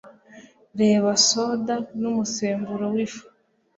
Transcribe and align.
Reba 0.79 1.11
“Soda 1.27 1.75
n’Umusemburo 1.99 2.85
w’ifu,” 2.93 3.23